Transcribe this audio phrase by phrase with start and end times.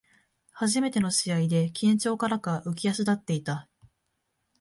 [0.53, 3.69] 初めての試合で緊張からか浮き足立っていた